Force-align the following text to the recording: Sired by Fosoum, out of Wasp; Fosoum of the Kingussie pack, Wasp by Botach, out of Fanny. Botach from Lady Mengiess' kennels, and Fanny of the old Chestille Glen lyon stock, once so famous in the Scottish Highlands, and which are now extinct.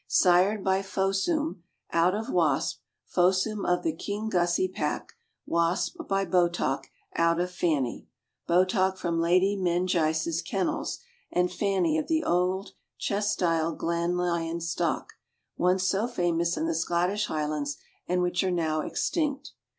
Sired 0.07 0.63
by 0.63 0.81
Fosoum, 0.81 1.61
out 1.91 2.15
of 2.15 2.27
Wasp; 2.31 2.79
Fosoum 3.05 3.67
of 3.67 3.83
the 3.83 3.93
Kingussie 3.95 4.73
pack, 4.73 5.13
Wasp 5.45 5.97
by 6.09 6.25
Botach, 6.25 6.85
out 7.17 7.39
of 7.39 7.51
Fanny. 7.51 8.07
Botach 8.49 8.97
from 8.97 9.19
Lady 9.19 9.55
Mengiess' 9.55 10.41
kennels, 10.41 11.01
and 11.31 11.51
Fanny 11.53 11.99
of 11.99 12.07
the 12.07 12.23
old 12.23 12.71
Chestille 12.97 13.75
Glen 13.75 14.17
lyon 14.17 14.59
stock, 14.59 15.13
once 15.55 15.83
so 15.87 16.07
famous 16.07 16.57
in 16.57 16.65
the 16.65 16.73
Scottish 16.73 17.27
Highlands, 17.27 17.77
and 18.07 18.23
which 18.23 18.43
are 18.43 18.49
now 18.49 18.79
extinct. 18.81 19.51